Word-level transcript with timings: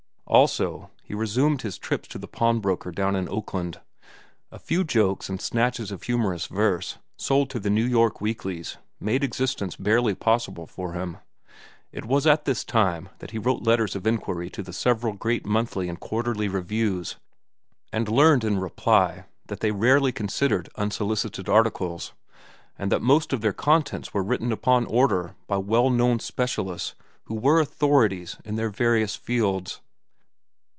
Also, 0.31 0.89
he 1.03 1.13
resumed 1.13 1.61
his 1.61 1.77
trips 1.77 2.07
to 2.07 2.17
the 2.17 2.25
pawn 2.25 2.61
broker 2.61 2.89
down 2.89 3.17
in 3.17 3.27
Oakland. 3.27 3.81
A 4.49 4.57
few 4.59 4.85
jokes 4.85 5.27
and 5.27 5.41
snatches 5.41 5.91
of 5.91 6.03
humorous 6.03 6.45
verse, 6.47 6.97
sold 7.17 7.49
to 7.49 7.59
the 7.59 7.69
New 7.69 7.83
York 7.83 8.21
weeklies, 8.21 8.77
made 8.97 9.25
existence 9.25 9.75
barely 9.75 10.15
possible 10.15 10.65
for 10.65 10.93
him. 10.93 11.17
It 11.91 12.05
was 12.05 12.25
at 12.25 12.45
this 12.45 12.63
time 12.63 13.09
that 13.19 13.31
he 13.31 13.37
wrote 13.39 13.63
letters 13.67 13.93
of 13.93 14.07
inquiry 14.07 14.49
to 14.51 14.63
the 14.63 14.71
several 14.71 15.11
great 15.15 15.45
monthly 15.45 15.89
and 15.89 15.99
quarterly 15.99 16.47
reviews, 16.47 17.17
and 17.91 18.07
learned 18.07 18.45
in 18.45 18.57
reply 18.57 19.25
that 19.47 19.59
they 19.59 19.71
rarely 19.71 20.13
considered 20.13 20.69
unsolicited 20.77 21.49
articles, 21.49 22.13
and 22.79 22.89
that 22.89 23.01
most 23.01 23.33
of 23.33 23.41
their 23.41 23.51
contents 23.53 24.13
were 24.13 24.23
written 24.23 24.53
upon 24.53 24.85
order 24.85 25.35
by 25.47 25.57
well 25.57 25.89
known 25.89 26.19
specialists 26.19 26.95
who 27.25 27.35
were 27.35 27.59
authorities 27.59 28.37
in 28.45 28.55
their 28.55 28.69
various 28.69 29.17
fields. 29.17 29.81